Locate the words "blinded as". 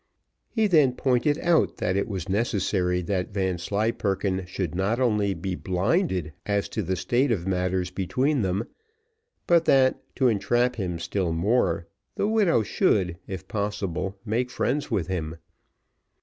5.53-6.67